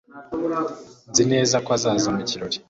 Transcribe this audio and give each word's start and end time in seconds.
Nzi 1.09 1.23
neza 1.33 1.55
ko 1.63 1.69
azaza 1.77 2.07
mu 2.15 2.21
kirori 2.29 2.57